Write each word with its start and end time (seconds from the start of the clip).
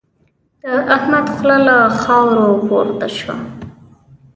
د 0.63 0.65
احمد 0.95 1.25
خوله 1.35 1.57
له 1.67 1.77
خاورو 2.01 2.47
پورته 2.67 3.07
شوه. 3.17 3.35